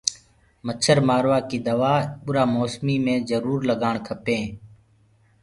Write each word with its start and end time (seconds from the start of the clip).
مڇآ 0.65 0.93
مآروآ 1.07 1.39
ڪي 1.49 1.57
دوآ 1.65 1.93
اُرو 2.25 2.43
موسمو 2.55 2.95
مي 3.05 3.15
جروُر 3.29 3.59
لگآڻ 3.69 3.95
ڪپينٚ۔ 4.07 4.49